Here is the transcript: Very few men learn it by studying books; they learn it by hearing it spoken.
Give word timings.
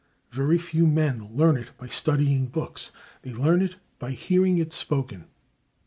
Very 0.31 0.57
few 0.57 0.87
men 0.87 1.29
learn 1.35 1.55
it 1.57 1.77
by 1.77 1.85
studying 1.85 2.47
books; 2.47 2.91
they 3.21 3.33
learn 3.35 3.61
it 3.61 3.75
by 3.99 4.13
hearing 4.13 4.57
it 4.57 4.73
spoken. 4.73 5.27